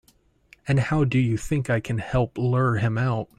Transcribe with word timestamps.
And 0.67 0.79
how 0.79 1.03
do 1.03 1.19
you 1.19 1.37
think 1.37 1.69
I 1.69 1.79
can 1.79 1.99
help 1.99 2.35
lure 2.39 2.77
him 2.77 2.97
out? 2.97 3.29